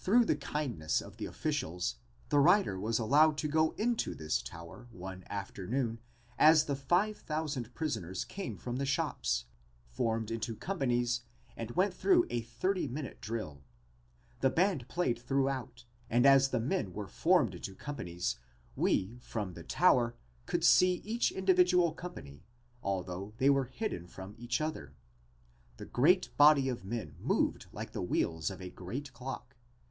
[0.00, 1.96] Through the kindness of the officials
[2.30, 6.00] the writer was allowed to go into this tower one afternoon
[6.38, 9.44] as the five thousand prisoners came from the shops,
[9.90, 11.24] formed into companies
[11.58, 13.62] and went through a thirty minute drill.
[14.40, 18.38] The band played throughout and as the men were formed into companies
[18.76, 20.14] we from the tower
[20.46, 22.46] could see each individual company
[22.82, 24.94] although they were hidden from each other.
[25.76, 29.54] The great body of men moved like the wheels of a great clock.